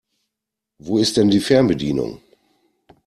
[0.79, 2.19] Wo ist denn die Fernbedienung?